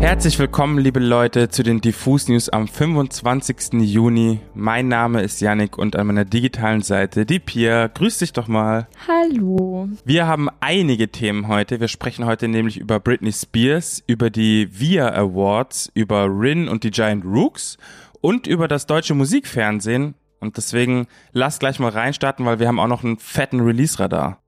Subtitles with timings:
[0.00, 3.74] Herzlich willkommen, liebe Leute, zu den Diffus News am 25.
[3.82, 4.40] Juni.
[4.54, 7.86] Mein Name ist Yannick und an meiner digitalen Seite die Pia.
[7.86, 8.88] Grüß dich doch mal.
[9.06, 9.90] Hallo.
[10.06, 11.80] Wir haben einige Themen heute.
[11.80, 16.90] Wir sprechen heute nämlich über Britney Spears, über die VIA Awards, über Rin und die
[16.90, 17.76] Giant Rooks
[18.22, 20.14] und über das deutsche Musikfernsehen.
[20.40, 24.40] Und deswegen lass gleich mal reinstarten, weil wir haben auch noch einen fetten Release-Radar.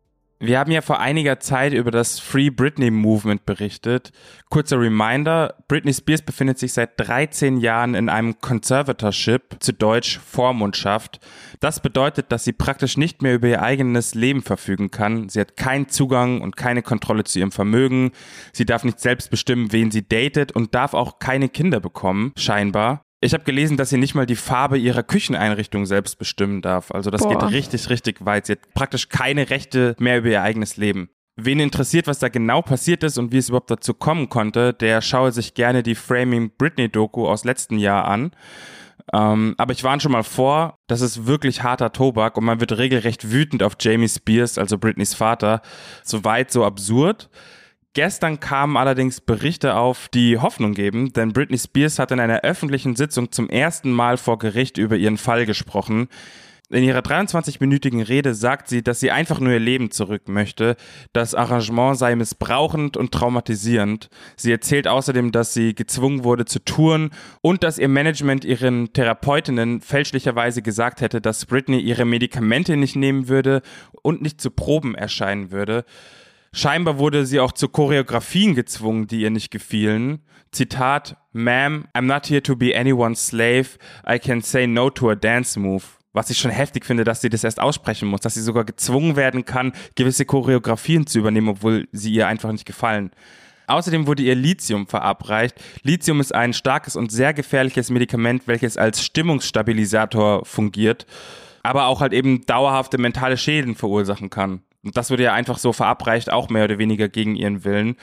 [0.45, 4.11] Wir haben ja vor einiger Zeit über das Free Britney Movement berichtet.
[4.51, 11.21] Kurzer Reminder, Britney Spears befindet sich seit 13 Jahren in einem Conservatorship, zu Deutsch Vormundschaft.
[11.61, 15.29] Das bedeutet, dass sie praktisch nicht mehr über ihr eigenes Leben verfügen kann.
[15.29, 18.11] Sie hat keinen Zugang und keine Kontrolle zu ihrem Vermögen.
[18.53, 23.05] Sie darf nicht selbst bestimmen, wen sie datet und darf auch keine Kinder bekommen, scheinbar.
[23.25, 26.91] Ich habe gelesen, dass sie nicht mal die Farbe ihrer Kücheneinrichtung selbst bestimmen darf.
[26.91, 27.39] Also das Boah.
[27.39, 28.47] geht richtig, richtig weit.
[28.47, 31.09] Sie hat praktisch keine Rechte mehr über ihr eigenes Leben.
[31.37, 35.01] Wen interessiert, was da genau passiert ist und wie es überhaupt dazu kommen konnte, der
[35.01, 38.33] schaue sich gerne die Framing Britney Doku aus letztem Jahr an.
[39.13, 42.77] Ähm, aber ich warne schon mal vor, das ist wirklich harter Tobak und man wird
[42.77, 45.63] regelrecht wütend auf Jamie Spears, also Britneys Vater.
[46.03, 47.31] So weit, so absurd.
[47.95, 52.97] Gestern kamen allerdings Berichte auf, die Hoffnung geben, denn Britney Spears hat in einer öffentlichen
[52.97, 56.09] Sitzung zum ersten Mal vor Gericht über ihren Fall gesprochen.
[56.71, 60.77] In ihrer 23-minütigen Rede sagt sie, dass sie einfach nur ihr Leben zurück möchte.
[61.13, 64.09] Das Arrangement sei missbrauchend und traumatisierend.
[64.37, 67.11] Sie erzählt außerdem, dass sie gezwungen wurde zu touren
[67.43, 73.29] und dass ihr Management ihren Therapeutinnen fälschlicherweise gesagt hätte, dass Britney ihre Medikamente nicht nehmen
[73.29, 73.61] würde
[74.01, 75.85] und nicht zu Proben erscheinen würde.
[76.55, 80.21] Scheinbar wurde sie auch zu Choreografien gezwungen, die ihr nicht gefielen.
[80.51, 83.79] Zitat, Ma'am, I'm not here to be anyone's slave.
[84.07, 85.85] I can say no to a dance move.
[86.13, 89.17] Was ich schon heftig finde, dass sie das erst aussprechen muss, dass sie sogar gezwungen
[89.17, 93.13] werden kann, gewisse Choreografien zu übernehmen, obwohl sie ihr einfach nicht gefallen.
[93.67, 95.55] Außerdem wurde ihr Lithium verabreicht.
[95.83, 101.07] Lithium ist ein starkes und sehr gefährliches Medikament, welches als Stimmungsstabilisator fungiert,
[101.63, 104.61] aber auch halt eben dauerhafte mentale Schäden verursachen kann.
[104.85, 107.97] Und das wurde ja einfach so verabreicht, auch mehr oder weniger gegen ihren Willen.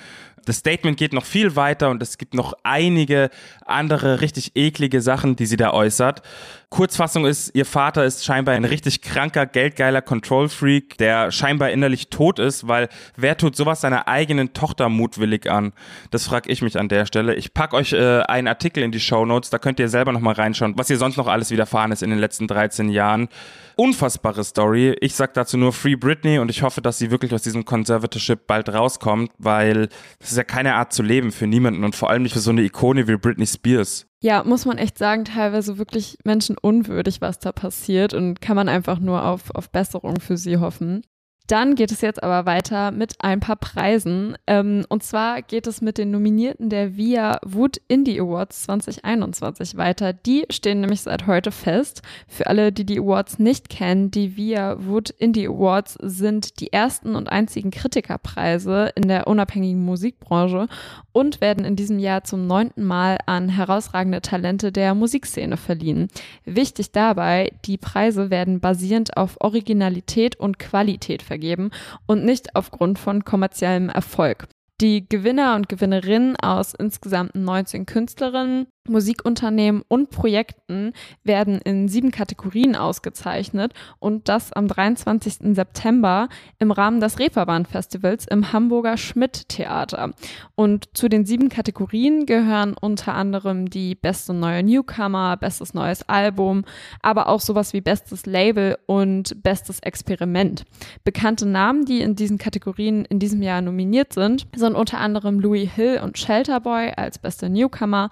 [0.49, 3.29] Das Statement geht noch viel weiter und es gibt noch einige
[3.67, 6.23] andere richtig eklige Sachen, die sie da äußert.
[6.69, 12.39] Kurzfassung ist, ihr Vater ist scheinbar ein richtig kranker, geldgeiler Control-Freak, der scheinbar innerlich tot
[12.39, 15.73] ist, weil wer tut sowas seiner eigenen Tochter mutwillig an?
[16.09, 17.35] Das frage ich mich an der Stelle.
[17.35, 20.35] Ich pack euch äh, einen Artikel in die Show Notes, da könnt ihr selber nochmal
[20.35, 23.29] reinschauen, was ihr sonst noch alles widerfahren ist in den letzten 13 Jahren.
[23.75, 24.95] Unfassbare Story.
[24.99, 28.45] Ich sag dazu nur Free Britney und ich hoffe, dass sie wirklich aus diesem Conservatorship
[28.45, 29.87] bald rauskommt, weil
[30.19, 32.49] das ist ja keine Art zu leben für niemanden und vor allem nicht für so
[32.49, 34.07] eine Ikone wie Britney Spears.
[34.21, 38.99] Ja, muss man echt sagen, teilweise wirklich menschenunwürdig, was da passiert und kann man einfach
[38.99, 41.03] nur auf, auf Besserung für sie hoffen.
[41.49, 44.37] Dann geht es jetzt aber weiter mit ein paar Preisen.
[44.45, 50.13] Ähm, und zwar geht es mit den Nominierten der VIA Wood Indie Awards 2021 weiter.
[50.13, 52.03] Die stehen nämlich seit heute fest.
[52.27, 57.15] Für alle, die die Awards nicht kennen, die VIA Wood Indie Awards sind die ersten
[57.15, 60.67] und einzigen Kritikerpreise in der unabhängigen Musikbranche
[61.13, 66.09] und werden in diesem Jahr zum neunten Mal an herausragende Talente der Musikszene verliehen.
[66.45, 71.71] Wichtig dabei, die Preise werden basierend auf Originalität und Qualität vergeben vergeben
[72.05, 74.47] und nicht aufgrund von kommerziellem Erfolg.
[74.81, 82.75] Die Gewinner und Gewinnerinnen aus insgesamt 19 Künstlerinnen Musikunternehmen und Projekten werden in sieben Kategorien
[82.75, 85.55] ausgezeichnet und das am 23.
[85.55, 86.27] September
[86.57, 90.11] im Rahmen des Reeperbahn-Festivals im Hamburger Schmidt-Theater.
[90.55, 96.65] Und zu den sieben Kategorien gehören unter anderem die beste neue Newcomer, bestes neues Album,
[97.01, 100.65] aber auch sowas wie bestes Label und bestes Experiment.
[101.03, 105.69] Bekannte Namen, die in diesen Kategorien in diesem Jahr nominiert sind, sind unter anderem Louis
[105.71, 108.09] Hill und Shelterboy als beste Newcomer,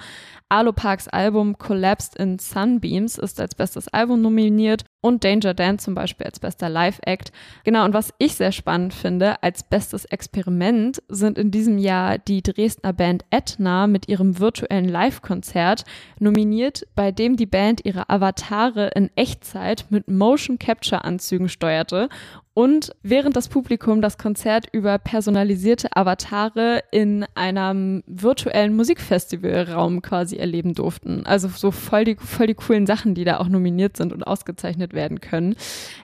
[0.68, 5.96] Arlo Parks Album Collapsed in Sunbeams ist als bestes Album nominiert und Danger Dan zum
[5.96, 7.32] Beispiel als bester Live-Act.
[7.64, 12.44] Genau, und was ich sehr spannend finde, als bestes Experiment sind in diesem Jahr die
[12.44, 15.86] Dresdner Band Etna mit ihrem virtuellen Live-Konzert
[16.20, 22.10] nominiert, bei dem die Band ihre Avatare in Echtzeit mit Motion Capture Anzügen steuerte
[22.58, 30.74] und während das Publikum das Konzert über personalisierte Avatare in einem virtuellen Musikfestivalraum quasi erleben
[30.74, 31.26] durften.
[31.26, 34.94] Also so voll die, voll die coolen Sachen, die da auch nominiert sind und ausgezeichnet
[34.94, 35.56] werden können.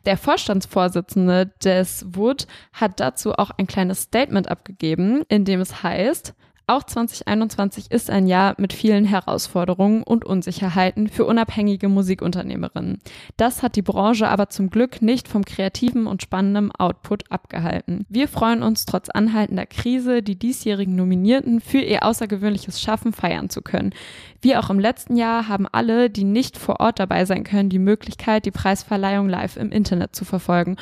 [0.06, 6.36] Der Vorstandsvorsitzende des Wood hat dazu auch ein kleines Statement abgegeben, in dem es heißt,
[6.66, 13.00] Auch 2021 ist ein Jahr mit vielen Herausforderungen und Unsicherheiten für unabhängige Musikunternehmerinnen.
[13.36, 18.06] Das hat die Branche aber zum Glück nicht vom kreativen und spannenden Output abgehalten.
[18.08, 23.62] Wir freuen uns trotz anhaltender Krise, die diesjährigen Nominierten für ihr außergewöhnliches Schaffen feiern zu
[23.62, 23.94] können.
[24.42, 27.80] Wie auch im letzten Jahr haben alle, die nicht vor Ort dabei sein können, die
[27.80, 30.78] Möglichkeit, die Preisverleihung live im Internet zu verfolgen.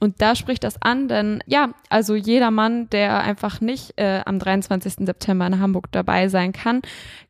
[0.00, 4.38] Und da spricht das an, denn ja, also jeder Mann, der einfach nicht äh, am
[4.38, 5.06] 23.
[5.06, 6.80] September in Hamburg dabei sein kann,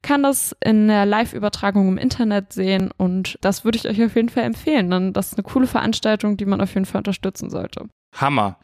[0.02, 4.28] kann das in der Live-Übertragung im Internet sehen und das würde ich euch auf jeden
[4.28, 4.88] Fall empfehlen.
[4.88, 7.88] Denn das ist eine coole Veranstaltung, die man auf jeden Fall unterstützen sollte.
[8.12, 8.58] Hammer.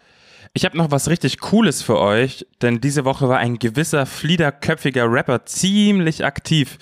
[0.55, 5.11] Ich habe noch was richtig Cooles für euch, denn diese Woche war ein gewisser fliederköpfiger
[5.11, 6.79] Rapper ziemlich aktiv.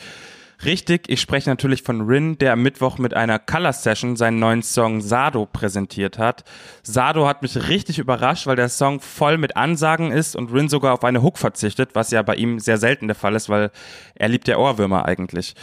[0.65, 4.63] Richtig, ich spreche natürlich von Rin, der am Mittwoch mit einer Color Session seinen neuen
[4.63, 6.45] Song Sado präsentiert hat.
[6.83, 10.95] Sado hat mich richtig überrascht, weil der Song voll mit Ansagen ist und Rin sogar
[10.95, 13.71] auf eine Hook verzichtet, was ja bei ihm sehr selten der Fall ist, weil
[14.15, 15.55] er liebt ja Ohrwürmer eigentlich.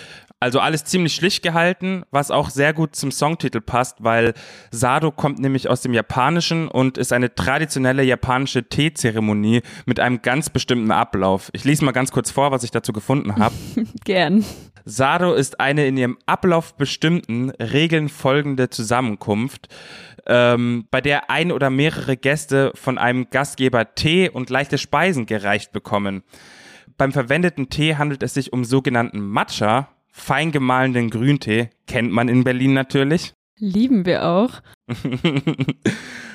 [0.42, 4.34] Also alles ziemlich schlicht gehalten, was auch sehr gut zum Songtitel passt, weil
[4.72, 10.50] Sado kommt nämlich aus dem Japanischen und ist eine traditionelle japanische Teezeremonie mit einem ganz
[10.50, 11.52] bestimmten Ablauf.
[11.54, 13.54] Ich lese mal ganz kurz vor, was ich dazu gefunden habe.
[14.04, 14.44] Gern.
[14.84, 19.68] Sado ist eine in ihrem Ablauf bestimmten, Regeln folgende Zusammenkunft,
[20.26, 25.72] ähm, bei der ein oder mehrere Gäste von einem Gastgeber Tee und leichte Speisen gereicht
[25.72, 26.24] bekommen.
[26.98, 32.44] Beim verwendeten Tee handelt es sich um sogenannten Matcha, fein gemahlenen Grüntee, kennt man in
[32.44, 33.34] Berlin natürlich.
[33.58, 34.62] Lieben wir auch.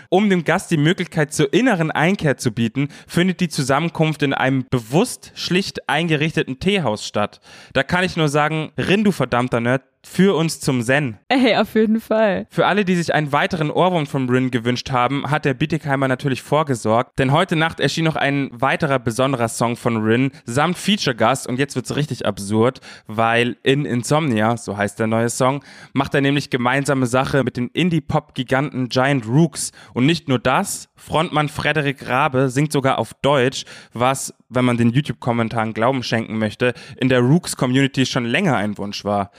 [0.08, 4.64] Um dem Gast die Möglichkeit zur inneren Einkehr zu bieten, findet die Zusammenkunft in einem
[4.70, 7.40] bewusst schlicht eingerichteten Teehaus statt.
[7.72, 11.18] Da kann ich nur sagen, Rin, du verdammter Nerd, für uns zum Zen.
[11.28, 12.46] Ey, auf jeden Fall.
[12.48, 16.42] Für alle, die sich einen weiteren Ohrwurm von Rin gewünscht haben, hat der Bietigheimer natürlich
[16.42, 21.58] vorgesorgt, denn heute Nacht erschien noch ein weiterer besonderer Song von Rin samt Feature-Gast und
[21.58, 25.62] jetzt wird's richtig absurd, weil in Insomnia, so heißt der neue Song,
[25.92, 31.48] macht er nämlich gemeinsame Sache mit den Indie-Pop-Giganten Giant Rooks und nicht nur das, Frontmann
[31.48, 37.08] Frederik Rabe singt sogar auf Deutsch, was, wenn man den YouTube-Kommentaren Glauben schenken möchte, in
[37.08, 39.30] der Rooks-Community schon länger ein Wunsch war.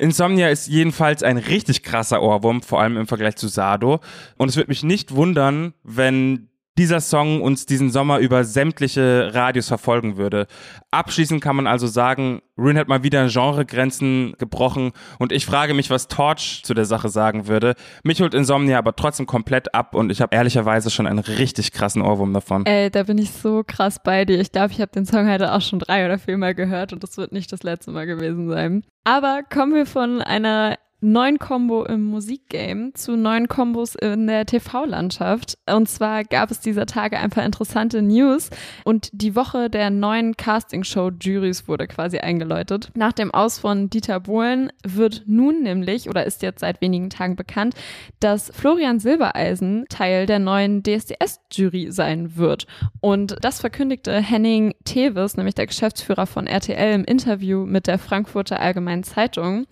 [0.00, 4.00] Insomnia ist jedenfalls ein richtig krasser Ohrwurm, vor allem im Vergleich zu Sado.
[4.38, 6.48] Und es würde mich nicht wundern, wenn
[6.78, 10.46] dieser Song uns diesen Sommer über sämtliche Radios verfolgen würde.
[10.90, 15.90] Abschließend kann man also sagen, Rin hat mal wieder Genregrenzen gebrochen und ich frage mich,
[15.90, 17.74] was Torch zu der Sache sagen würde.
[18.02, 22.00] Mich holt Insomnia aber trotzdem komplett ab und ich habe ehrlicherweise schon einen richtig krassen
[22.00, 22.64] Ohrwurm davon.
[22.64, 24.40] Ey, da bin ich so krass bei dir.
[24.40, 27.02] Ich glaube, ich habe den Song heute auch schon drei oder vier Mal gehört und
[27.02, 28.84] das wird nicht das letzte Mal gewesen sein.
[29.04, 35.56] Aber kommen wir von einer neuen Combo im Musikgame zu neuen Kombos in der TV-Landschaft.
[35.66, 38.50] Und zwar gab es dieser Tage ein paar interessante News
[38.84, 42.90] und die Woche der neuen Castingshow-Juries wurde quasi eingeläutet.
[42.94, 47.36] Nach dem Aus von Dieter Bohlen wird nun nämlich oder ist jetzt seit wenigen Tagen
[47.36, 47.74] bekannt,
[48.20, 52.66] dass Florian Silbereisen Teil der neuen DSDS-Jury sein wird.
[53.00, 58.60] Und das verkündigte Henning Tevis, nämlich der Geschäftsführer von RTL im Interview mit der Frankfurter
[58.60, 59.66] Allgemeinen Zeitung.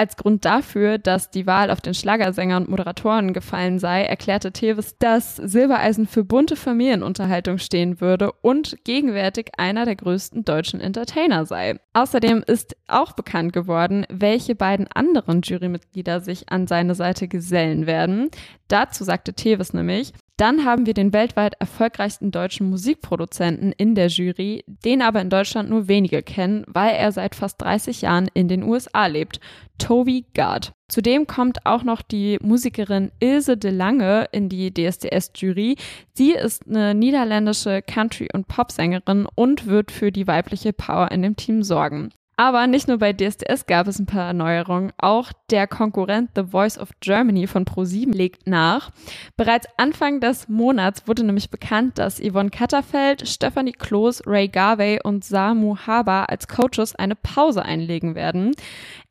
[0.00, 4.96] Als Grund dafür, dass die Wahl auf den Schlagersänger und Moderatoren gefallen sei, erklärte Tevis,
[4.98, 11.80] dass Silbereisen für bunte Familienunterhaltung stehen würde und gegenwärtig einer der größten deutschen Entertainer sei.
[11.92, 18.30] Außerdem ist auch bekannt geworden, welche beiden anderen Jurymitglieder sich an seine Seite gesellen werden.
[18.70, 24.64] Dazu sagte Tevis nämlich, dann haben wir den weltweit erfolgreichsten deutschen Musikproduzenten in der Jury,
[24.66, 28.62] den aber in Deutschland nur wenige kennen, weil er seit fast 30 Jahren in den
[28.62, 29.40] USA lebt.
[29.76, 30.72] Toby Gard.
[30.88, 35.76] Zudem kommt auch noch die Musikerin Ilse de Lange in die DSDS-Jury.
[36.14, 41.36] Sie ist eine niederländische Country- und Popsängerin und wird für die weibliche Power in dem
[41.36, 42.12] Team sorgen.
[42.40, 46.78] Aber nicht nur bei DSDS gab es ein paar Neuerungen, auch der Konkurrent The Voice
[46.78, 48.92] of Germany von ProSieben legt nach.
[49.36, 55.22] Bereits Anfang des Monats wurde nämlich bekannt, dass Yvonne Katterfeld, Stephanie Kloß, Ray Garvey und
[55.22, 58.52] Samu Haber als Coaches eine Pause einlegen werden.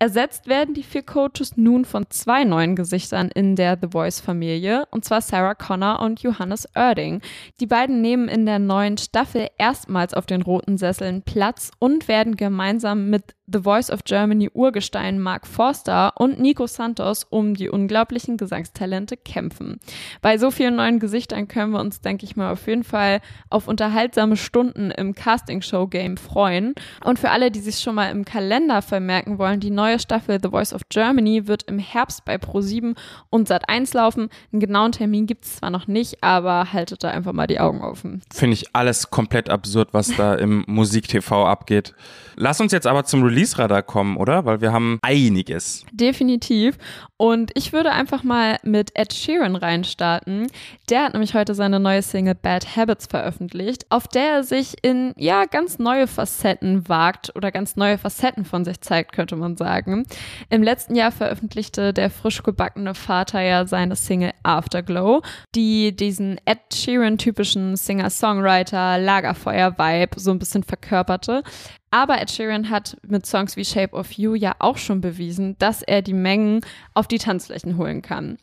[0.01, 4.86] Ersetzt werden die vier Coaches nun von zwei neuen Gesichtern in der The Voice Familie,
[4.91, 7.22] und zwar Sarah Connor und Johannes Oerding.
[7.60, 12.38] Die beiden nehmen in der neuen Staffel erstmals auf den roten Sesseln Platz und werden
[12.38, 18.38] gemeinsam mit The Voice of Germany Urgestein Mark Forster und Nico Santos um die unglaublichen
[18.38, 19.79] Gesangstalente kämpfen.
[20.22, 23.68] Bei so vielen neuen Gesichtern können wir uns, denke ich mal, auf jeden Fall auf
[23.68, 26.75] unterhaltsame Stunden im Casting-Show-Game freuen.
[27.03, 30.50] Und für alle, die sich schon mal im Kalender vermerken wollen, die neue Staffel The
[30.50, 32.96] Voice of Germany wird im Herbst bei Pro7
[33.29, 34.29] und Sat1 laufen.
[34.51, 37.82] Einen genauen Termin gibt es zwar noch nicht, aber haltet da einfach mal die Augen
[37.82, 38.22] offen.
[38.32, 41.94] Finde ich alles komplett absurd, was da im Musik-TV abgeht.
[42.36, 44.43] Lass uns jetzt aber zum Release-Radar kommen, oder?
[44.43, 45.86] Weil wir haben einiges.
[45.93, 46.77] Definitiv.
[47.22, 50.48] Und ich würde einfach mal mit Ed Sheeran reinstarten.
[50.90, 55.14] Der hat nämlich heute seine neue Single Bad Habits veröffentlicht, auf der er sich in,
[55.18, 60.06] ja, ganz neue Facetten wagt oder ganz neue Facetten von sich zeigt, könnte man sagen.
[60.50, 65.22] Im letzten Jahr veröffentlichte der frisch gebackene Vater ja seine Single Afterglow,
[65.56, 71.44] die diesen Ed Sheeran-typischen Singer-Songwriter, Lagerfeuer-Vibe so ein bisschen verkörperte.
[71.92, 75.82] Aber Ed Sheeran hat mit Songs wie Shape of You ja auch schon bewiesen, dass
[75.82, 76.62] er die Mengen
[76.94, 78.38] auf die Tanzflächen holen kann.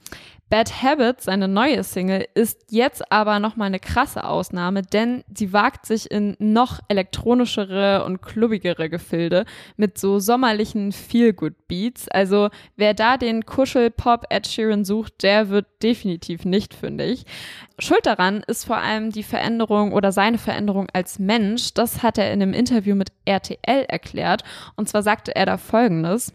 [0.49, 5.87] Bad Habits, seine neue Single, ist jetzt aber nochmal eine krasse Ausnahme, denn sie wagt
[5.87, 9.45] sich in noch elektronischere und klubbigere Gefilde
[9.77, 12.09] mit so sommerlichen Feel-Good-Beats.
[12.11, 17.25] Also wer da den Kuschel-Pop Ed Sheeran sucht, der wird definitiv nicht fündig.
[17.81, 21.75] Schuld daran ist vor allem die Veränderung oder seine Veränderung als Mensch.
[21.75, 24.45] Das hat er in einem Interview mit RTL erklärt.
[24.77, 26.33] Und zwar sagte er da Folgendes.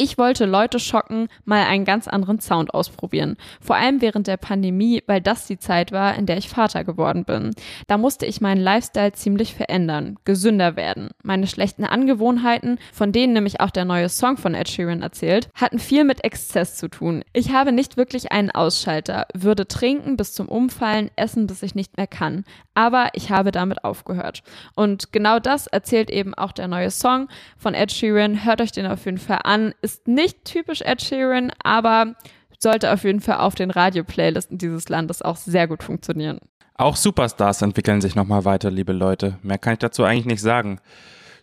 [0.00, 3.36] Ich wollte Leute schocken, mal einen ganz anderen Sound ausprobieren.
[3.60, 7.24] Vor allem während der Pandemie, weil das die Zeit war, in der ich Vater geworden
[7.24, 7.50] bin.
[7.88, 11.10] Da musste ich meinen Lifestyle ziemlich verändern, gesünder werden.
[11.24, 15.80] Meine schlechten Angewohnheiten, von denen nämlich auch der neue Song von Ed Sheeran erzählt, hatten
[15.80, 17.24] viel mit Exzess zu tun.
[17.32, 21.96] Ich habe nicht wirklich einen Ausschalter, würde trinken bis zum Umfallen, essen bis ich nicht
[21.96, 22.44] mehr kann.
[22.74, 24.44] Aber ich habe damit aufgehört.
[24.76, 27.26] Und genau das erzählt eben auch der neue Song
[27.56, 28.44] von Ed Sheeran.
[28.44, 32.14] Hört euch den auf jeden Fall an ist nicht typisch Ed Sheeran, aber
[32.58, 36.40] sollte auf jeden Fall auf den Radio-Playlisten dieses Landes auch sehr gut funktionieren.
[36.74, 39.38] Auch Superstars entwickeln sich nochmal weiter, liebe Leute.
[39.42, 40.78] Mehr kann ich dazu eigentlich nicht sagen.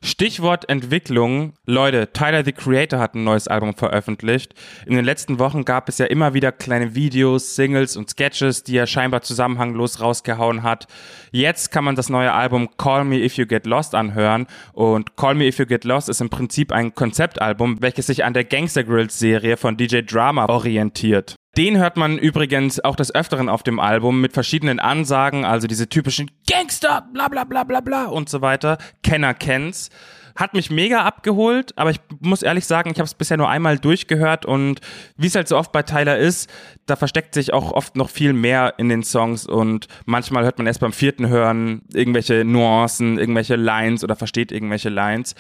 [0.05, 1.53] Stichwort Entwicklung.
[1.65, 4.53] Leute, Tyler the Creator hat ein neues Album veröffentlicht.
[4.85, 8.77] In den letzten Wochen gab es ja immer wieder kleine Videos, Singles und Sketches, die
[8.77, 10.85] er scheinbar zusammenhanglos rausgehauen hat.
[11.31, 14.45] Jetzt kann man das neue Album Call Me If You Get Lost anhören.
[14.73, 18.35] Und Call Me If You Get Lost ist im Prinzip ein Konzeptalbum, welches sich an
[18.35, 21.35] der Gangster Grills Serie von DJ Drama orientiert.
[21.57, 25.87] Den hört man übrigens auch des Öfteren auf dem Album mit verschiedenen Ansagen, also diese
[25.87, 28.77] typischen Gangster, bla bla bla bla bla und so weiter.
[29.03, 29.89] Kenner kennt's.
[30.35, 33.79] Hat mich mega abgeholt, aber ich muss ehrlich sagen, ich habe es bisher nur einmal
[33.79, 34.81] durchgehört und
[35.15, 36.49] wie es halt so oft bei Tyler ist,
[36.87, 40.67] da versteckt sich auch oft noch viel mehr in den Songs und manchmal hört man
[40.67, 45.35] erst beim vierten Hören irgendwelche Nuancen, irgendwelche Lines oder versteht irgendwelche Lines.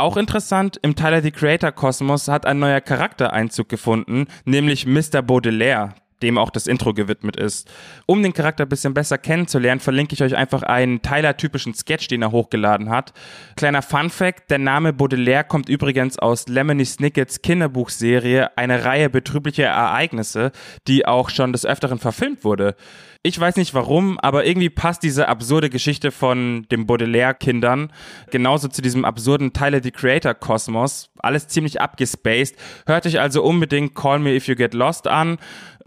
[0.00, 5.20] Auch interessant, im Tyler the Creator Kosmos hat ein neuer Charakter Einzug gefunden, nämlich Mr.
[5.20, 5.90] Baudelaire
[6.22, 7.70] dem auch das Intro gewidmet ist.
[8.06, 12.22] Um den Charakter ein bisschen besser kennenzulernen, verlinke ich euch einfach einen Tyler-typischen Sketch, den
[12.22, 13.12] er hochgeladen hat.
[13.56, 20.52] Kleiner Fun-Fact, der Name Baudelaire kommt übrigens aus Lemony Snickets Kinderbuchserie, eine Reihe betrüblicher Ereignisse,
[20.86, 22.74] die auch schon des Öfteren verfilmt wurde.
[23.22, 27.92] Ich weiß nicht warum, aber irgendwie passt diese absurde Geschichte von den Baudelaire-Kindern
[28.30, 31.10] genauso zu diesem absurden Tyler the Creator-Kosmos.
[31.18, 32.56] Alles ziemlich abgespaced.
[32.86, 35.36] Hört euch also unbedingt Call Me If You Get Lost an.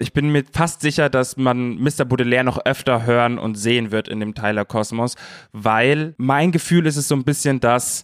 [0.03, 2.03] Ich bin mir fast sicher, dass man Mr.
[2.03, 5.15] Baudelaire noch öfter hören und sehen wird in dem Tyler-Kosmos,
[5.53, 8.03] weil mein Gefühl ist es so ein bisschen, dass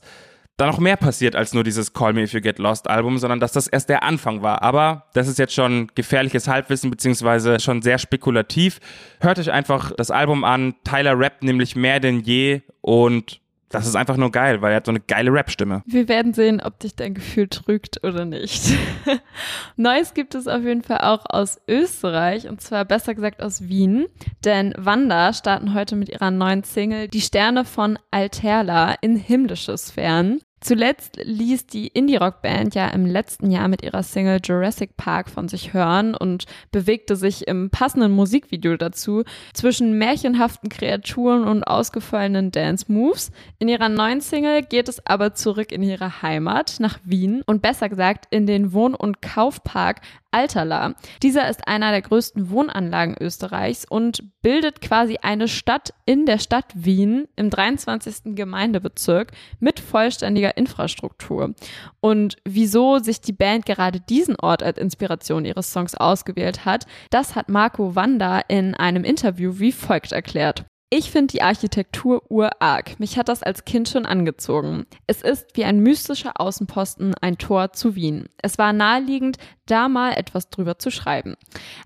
[0.55, 3.41] da noch mehr passiert als nur dieses Call Me If You Get Lost Album, sondern
[3.41, 4.61] dass das erst der Anfang war.
[4.61, 8.79] Aber das ist jetzt schon gefährliches Halbwissen beziehungsweise schon sehr spekulativ.
[9.19, 10.75] Hört euch einfach das Album an.
[10.85, 14.85] Tyler rappt nämlich mehr denn je und das ist einfach nur geil, weil er hat
[14.85, 15.83] so eine geile Rap-Stimme.
[15.85, 18.73] Wir werden sehen, ob dich dein Gefühl trügt oder nicht.
[19.75, 24.07] Neues gibt es auf jeden Fall auch aus Österreich und zwar besser gesagt aus Wien,
[24.43, 30.41] denn Wanda starten heute mit ihrer neuen Single Die Sterne von Alterla in himmlische Sphären.
[30.61, 35.73] Zuletzt ließ die Indie-Rock-Band ja im letzten Jahr mit ihrer Single Jurassic Park von sich
[35.73, 39.23] hören und bewegte sich im passenden Musikvideo dazu
[39.53, 43.31] zwischen märchenhaften Kreaturen und ausgefallenen Dance-Moves.
[43.57, 47.87] In ihrer neuen Single geht es aber zurück in ihre Heimat, nach Wien und besser
[47.87, 50.01] gesagt in den Wohn- und Kaufpark
[50.31, 50.93] Alterla.
[51.23, 56.65] Dieser ist einer der größten Wohnanlagen Österreichs und bildet quasi eine Stadt in der Stadt
[56.75, 58.35] Wien im 23.
[58.35, 61.55] Gemeindebezirk mit vollständiger Infrastruktur.
[61.99, 67.35] Und wieso sich die Band gerade diesen Ort als Inspiration ihres Songs ausgewählt hat, das
[67.35, 70.65] hat Marco Wanda in einem Interview wie folgt erklärt.
[70.91, 72.99] Ich finde die Architektur urarg.
[72.99, 74.87] Mich hat das als Kind schon angezogen.
[75.05, 78.27] Es ist wie ein mystischer Außenposten ein Tor zu Wien.
[78.41, 81.35] Es war naheliegend, da mal etwas drüber zu schreiben.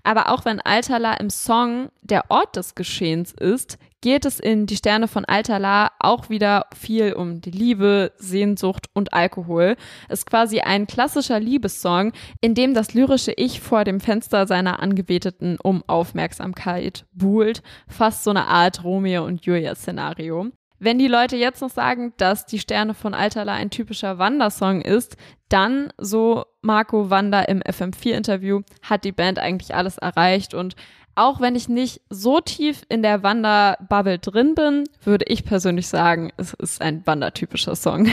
[0.04, 4.76] Aber auch wenn Altala im Song der Ort des Geschehens ist, geht es in Die
[4.76, 9.76] Sterne von Altala auch wieder viel um die Liebe, Sehnsucht und Alkohol.
[10.10, 15.56] Ist quasi ein klassischer Liebessong, in dem das lyrische Ich vor dem Fenster seiner Angebeteten
[15.58, 17.62] um Aufmerksamkeit buhlt.
[17.88, 20.50] Fast so eine Art Romeo und Julia Szenario.
[20.78, 25.16] Wenn die Leute jetzt noch sagen, dass die Sterne von Altala ein typischer Wandersong ist,
[25.48, 30.76] dann, so Marco Wander im FM4-Interview, hat die Band eigentlich alles erreicht und
[31.14, 36.32] auch wenn ich nicht so tief in der Wanderbubble drin bin, würde ich persönlich sagen,
[36.36, 38.08] es ist ein wandertypischer Song.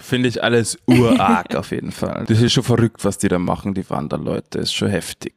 [0.00, 2.24] Finde ich alles urarg auf jeden Fall.
[2.26, 4.58] Das ist schon verrückt, was die da machen, die Wanderleute.
[4.58, 5.34] Ist schon heftig.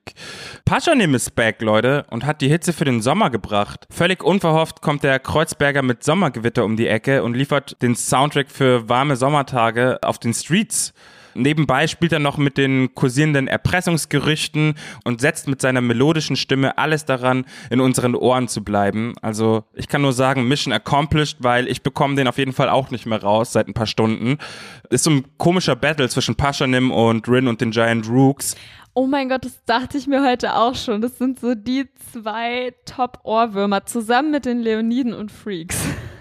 [0.64, 3.86] Paschanim ist back, Leute, und hat die Hitze für den Sommer gebracht.
[3.90, 8.88] Völlig unverhofft kommt der Kreuzberger mit Sommergewitter um die Ecke und liefert den Soundtrack für
[8.88, 10.94] warme Sommertage auf den Streets.
[11.36, 17.06] Nebenbei spielt er noch mit den kursierenden Erpressungsgerüchten und setzt mit seiner melodischen Stimme alles
[17.06, 19.14] daran, in unseren Ohren zu bleiben.
[19.22, 22.92] Also ich kann nur sagen, Mission accomplished, weil ich bekomme den auf jeden Fall auch
[22.92, 24.38] nicht mehr raus seit ein paar Stunden.
[24.90, 28.56] Ist so ein komischer Battle zwischen Paschanim und Rin und den Giant Rooks.
[28.96, 31.02] Oh mein Gott, das dachte ich mir heute auch schon.
[31.02, 35.78] Das sind so die zwei Top-Ohrwürmer zusammen mit den Leoniden und Freaks.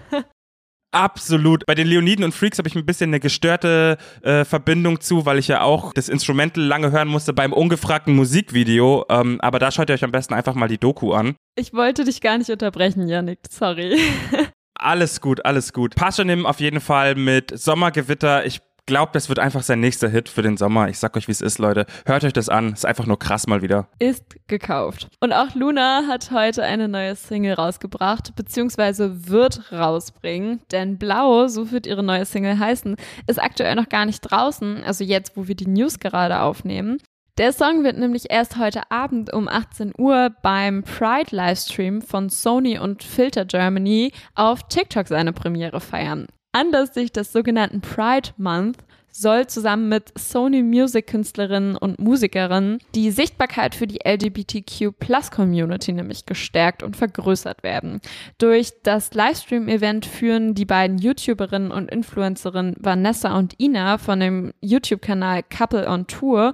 [0.93, 1.65] Absolut.
[1.65, 5.39] Bei den Leoniden und Freaks habe ich ein bisschen eine gestörte äh, Verbindung zu, weil
[5.39, 9.05] ich ja auch das Instrumental lange hören musste beim ungefragten Musikvideo.
[9.09, 11.35] Ähm, aber da schaut ihr euch am besten einfach mal die Doku an.
[11.55, 13.39] Ich wollte dich gar nicht unterbrechen, Yannick.
[13.49, 13.99] Sorry.
[14.75, 15.95] alles gut, alles gut.
[15.95, 18.45] Passionim auf jeden Fall mit Sommergewitter.
[18.45, 20.89] Ich glaube, das wird einfach sein nächster Hit für den Sommer.
[20.89, 21.85] Ich sag euch, wie es ist, Leute.
[22.05, 22.73] Hört euch das an.
[22.73, 23.87] Ist einfach nur krass mal wieder.
[23.99, 25.07] Ist gekauft.
[25.19, 30.61] Und auch Luna hat heute eine neue Single rausgebracht, beziehungsweise wird rausbringen.
[30.71, 32.95] Denn Blau, so wird ihre neue Single heißen,
[33.27, 34.83] ist aktuell noch gar nicht draußen.
[34.83, 36.97] Also jetzt, wo wir die News gerade aufnehmen.
[37.39, 42.77] Der Song wird nämlich erst heute Abend um 18 Uhr beim Pride Livestream von Sony
[42.77, 46.27] und Filter Germany auf TikTok seine Premiere feiern.
[46.53, 48.77] Anlässlich des sogenannten Pride Month
[49.11, 55.93] soll zusammen mit Sony Music Künstlerinnen und Musikerinnen die Sichtbarkeit für die LGBTQ Plus Community
[55.93, 58.01] nämlich gestärkt und vergrößert werden.
[58.39, 65.43] Durch das Livestream-Event führen die beiden YouTuberinnen und Influencerinnen Vanessa und Ina von dem YouTube-Kanal
[65.43, 66.53] Couple on Tour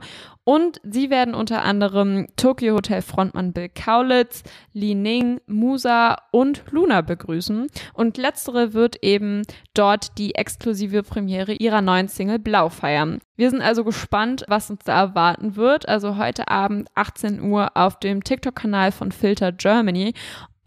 [0.50, 4.42] und sie werden unter anderem Tokyo Hotel Frontmann Bill Kaulitz,
[4.74, 7.68] Li Ning, Musa und Luna begrüßen.
[7.94, 9.44] Und letztere wird eben
[9.76, 13.20] dort die exklusive Premiere ihrer neuen Single Blau feiern.
[13.36, 15.88] Wir sind also gespannt, was uns da erwarten wird.
[15.88, 20.16] Also heute Abend 18 Uhr auf dem TikTok-Kanal von Filter Germany.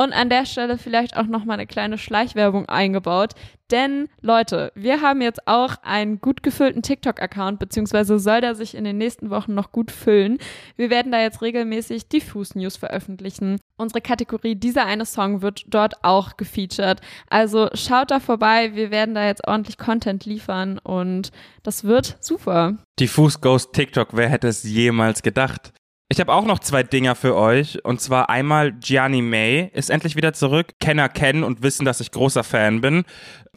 [0.03, 3.35] Und an der Stelle vielleicht auch noch mal eine kleine Schleichwerbung eingebaut.
[3.71, 8.83] Denn Leute, wir haben jetzt auch einen gut gefüllten TikTok-Account, beziehungsweise soll der sich in
[8.83, 10.39] den nächsten Wochen noch gut füllen.
[10.75, 13.61] Wir werden da jetzt regelmäßig Diffus-News veröffentlichen.
[13.77, 17.01] Unsere Kategorie Dieser eine Song wird dort auch gefeatured.
[17.31, 21.31] Also schaut da vorbei, wir werden da jetzt ordentlich Content liefern und
[21.63, 22.77] das wird super.
[22.99, 25.73] Diffus Ghost TikTok, wer hätte es jemals gedacht?
[26.13, 27.83] Ich habe auch noch zwei Dinger für euch.
[27.87, 30.75] Und zwar einmal Gianni May ist endlich wieder zurück.
[30.79, 33.05] Kenner kennen und wissen, dass ich großer Fan bin.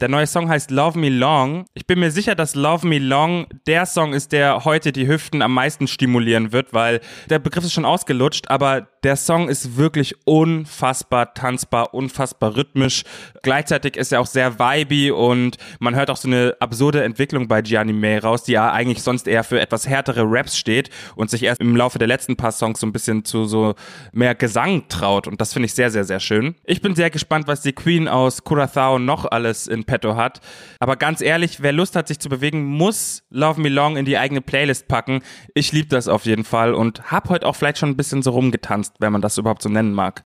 [0.01, 1.67] Der neue Song heißt Love Me Long.
[1.73, 5.41] Ich bin mir sicher, dass Love Me Long der Song ist, der heute die Hüften
[5.41, 10.15] am meisten stimulieren wird, weil der Begriff ist schon ausgelutscht, aber der Song ist wirklich
[10.25, 13.03] unfassbar tanzbar, unfassbar rhythmisch.
[13.41, 17.61] Gleichzeitig ist er auch sehr vibey und man hört auch so eine absurde Entwicklung bei
[17.61, 21.43] Gianni May raus, die ja eigentlich sonst eher für etwas härtere Raps steht und sich
[21.43, 23.75] erst im Laufe der letzten paar Songs so ein bisschen zu so
[24.11, 26.55] mehr Gesang traut und das finde ich sehr, sehr, sehr schön.
[26.63, 30.41] Ich bin sehr gespannt, was die Queen aus Curaçao noch alles in petto hat.
[30.79, 34.17] Aber ganz ehrlich, wer Lust hat, sich zu bewegen, muss Love Me Long in die
[34.17, 35.21] eigene Playlist packen.
[35.53, 38.31] Ich liebe das auf jeden Fall und hab heute auch vielleicht schon ein bisschen so
[38.31, 40.23] rumgetanzt, wenn man das überhaupt so nennen mag.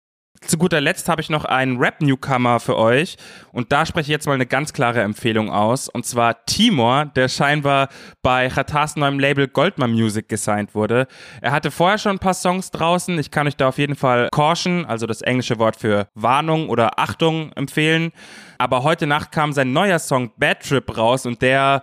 [0.41, 3.17] Zu guter Letzt habe ich noch einen Rap-Newcomer für euch.
[3.53, 5.89] Und da spreche ich jetzt mal eine ganz klare Empfehlung aus.
[5.89, 7.89] Und zwar Timor, der scheinbar
[8.23, 11.07] bei Khatas neuem Label Goldman Music gesigned wurde.
[11.41, 14.29] Er hatte vorher schon ein paar Songs draußen, ich kann euch da auf jeden Fall
[14.33, 18.11] Caution, also das englische Wort für Warnung oder Achtung empfehlen,
[18.59, 21.25] aber heute Nacht kam sein neuer Song Bad Trip raus.
[21.25, 21.83] Und der,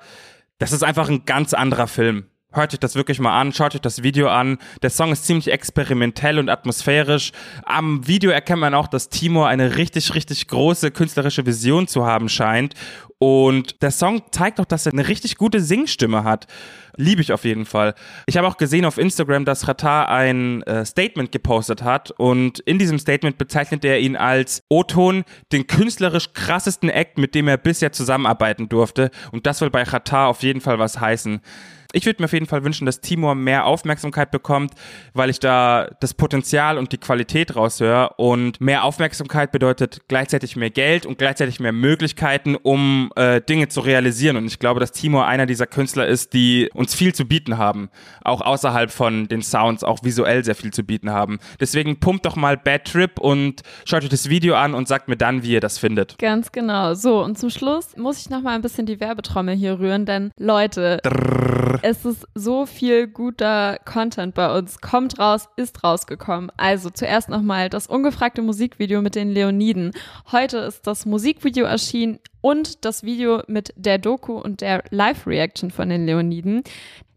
[0.58, 3.82] das ist einfach ein ganz anderer Film Hört euch das wirklich mal an, schaut euch
[3.82, 4.58] das Video an.
[4.82, 7.32] Der Song ist ziemlich experimentell und atmosphärisch.
[7.64, 12.28] Am Video erkennt man auch, dass Timur eine richtig, richtig große künstlerische Vision zu haben
[12.28, 12.74] scheint.
[13.20, 16.48] Und der Song zeigt auch, dass er eine richtig gute Singstimme hat.
[16.96, 17.94] Liebe ich auf jeden Fall.
[18.26, 22.80] Ich habe auch gesehen auf Instagram, dass Ratar ein äh, Statement gepostet hat und in
[22.80, 27.92] diesem Statement bezeichnet er ihn als O-Ton den künstlerisch krassesten Act, mit dem er bisher
[27.92, 29.12] zusammenarbeiten durfte.
[29.32, 31.42] Und das will bei Ratar auf jeden Fall was heißen.
[31.91, 34.73] Ich würde mir auf jeden Fall wünschen, dass Timor mehr Aufmerksamkeit bekommt,
[35.13, 38.12] weil ich da das Potenzial und die Qualität raushöre.
[38.17, 43.82] Und mehr Aufmerksamkeit bedeutet gleichzeitig mehr Geld und gleichzeitig mehr Möglichkeiten, um äh, Dinge zu
[43.82, 44.38] realisieren.
[44.38, 47.89] Und ich glaube, dass Timor einer dieser Künstler ist, die uns viel zu bieten haben.
[48.23, 51.39] Auch außerhalb von den Sounds, auch visuell sehr viel zu bieten haben.
[51.60, 55.17] Deswegen pumpt doch mal Bad Trip und schaut euch das Video an und sagt mir
[55.17, 56.19] dann, wie ihr das findet.
[56.19, 56.93] Ganz genau.
[56.93, 60.30] So, und zum Schluss muss ich noch mal ein bisschen die Werbetrommel hier rühren, denn
[60.38, 61.79] Leute, Drrr.
[61.82, 64.82] Es ist so viel guter Content bei uns.
[64.82, 66.52] Kommt raus, ist rausgekommen.
[66.58, 69.92] Also zuerst nochmal das ungefragte Musikvideo mit den Leoniden.
[70.32, 75.89] Heute ist das Musikvideo erschienen und das Video mit der Doku und der Live-Reaction von
[75.89, 76.63] den Leoniden.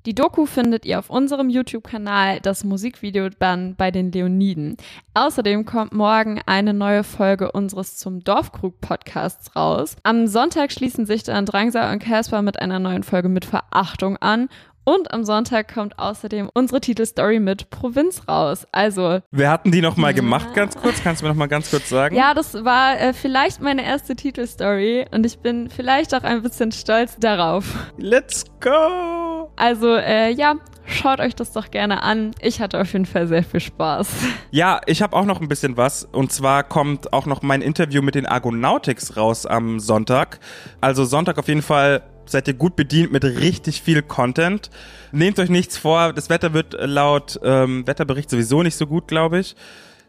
[0.04, 4.76] Die Doku findet ihr auf unserem YouTube-Kanal, das Musikvideo dann bei den Leoniden.
[5.14, 9.94] Außerdem kommt morgen eine neue Folge unseres zum Dorfkrug Podcasts raus.
[10.02, 14.48] Am Sonntag schließen sich dann Drangsal und Casper mit einer neuen Folge mit Verachtung an
[14.84, 18.66] und am Sonntag kommt außerdem unsere Titelstory mit Provinz raus.
[18.72, 19.20] Also.
[19.30, 21.02] Wir hatten die nochmal gemacht, ganz kurz.
[21.02, 22.16] Kannst du mir nochmal ganz kurz sagen?
[22.16, 26.72] Ja, das war äh, vielleicht meine erste Titelstory und ich bin vielleicht auch ein bisschen
[26.72, 27.64] stolz darauf.
[27.96, 29.50] Let's go!
[29.56, 32.32] Also, äh, ja, Schaut euch das doch gerne an.
[32.40, 34.08] Ich hatte auf jeden Fall sehr viel Spaß.
[34.50, 36.04] Ja, ich habe auch noch ein bisschen was.
[36.04, 40.40] Und zwar kommt auch noch mein Interview mit den Argonautics raus am Sonntag.
[40.80, 44.70] Also Sonntag auf jeden Fall seid ihr gut bedient mit richtig viel Content.
[45.12, 46.12] Nehmt euch nichts vor.
[46.12, 49.56] Das Wetter wird laut ähm, Wetterbericht sowieso nicht so gut, glaube ich.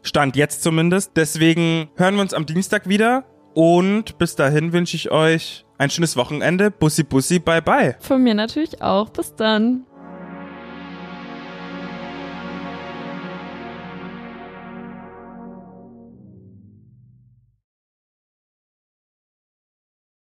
[0.02, 1.12] Stand jetzt zumindest.
[1.16, 3.24] Deswegen hören wir uns am Dienstag wieder.
[3.54, 6.70] Und bis dahin wünsche ich euch ein schönes Wochenende.
[6.70, 7.96] Bussi, bussi, bye, bye.
[8.00, 9.10] Von mir natürlich auch.
[9.10, 9.86] Bis dann.